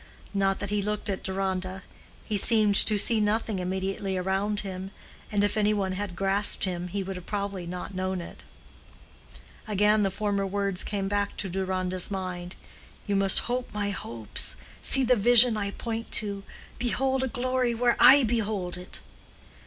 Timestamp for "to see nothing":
2.87-3.59